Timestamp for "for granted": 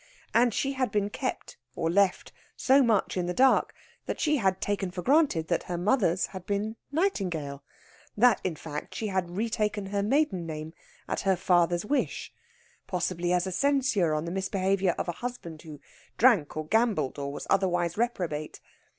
4.89-5.47